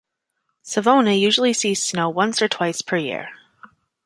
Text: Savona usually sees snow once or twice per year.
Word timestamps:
Savona 0.63 1.11
usually 1.13 1.53
sees 1.53 1.83
snow 1.83 2.09
once 2.09 2.41
or 2.41 2.47
twice 2.47 2.81
per 2.81 2.97
year. 2.97 3.29